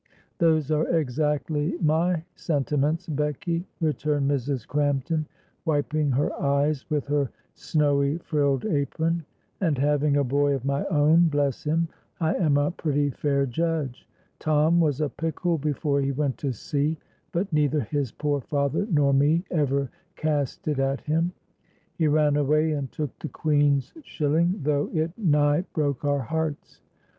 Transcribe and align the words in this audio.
"Those 0.39 0.71
are 0.71 0.87
exactly 0.97 1.75
my 1.79 2.23
sentiments, 2.33 3.05
Becky," 3.07 3.67
returned 3.79 4.31
Mrs. 4.31 4.65
Crampton, 4.65 5.27
wiping 5.63 6.09
her 6.09 6.33
eyes 6.41 6.89
with 6.89 7.05
her 7.05 7.29
snowy 7.53 8.17
frilled 8.17 8.65
apron, 8.65 9.23
"and 9.59 9.77
having 9.77 10.17
a 10.17 10.23
boy 10.23 10.55
of 10.55 10.65
my 10.65 10.83
own, 10.85 11.27
bless 11.27 11.63
him, 11.63 11.87
I 12.19 12.33
am 12.33 12.57
a 12.57 12.71
pretty 12.71 13.11
fair 13.11 13.45
judge. 13.45 14.09
Tom 14.39 14.79
was 14.79 15.01
a 15.01 15.09
pickle 15.09 15.59
before 15.59 16.01
he 16.01 16.11
went 16.11 16.39
to 16.39 16.51
sea, 16.51 16.97
but 17.31 17.53
neither 17.53 17.81
his 17.81 18.11
poor 18.11 18.41
father 18.41 18.87
nor 18.89 19.13
me 19.13 19.43
ever 19.51 19.91
cast 20.15 20.67
it 20.67 20.79
at 20.79 21.01
him. 21.01 21.31
He 21.99 22.07
ran 22.07 22.37
away 22.37 22.71
and 22.71 22.91
took 22.91 23.19
the 23.19 23.29
Queen's 23.29 23.93
shilling, 24.01 24.61
though 24.63 24.89
it 24.95 25.15
nigh 25.15 25.61
broke 25.73 26.03
our 26.03 26.21
hearts. 26.23 26.81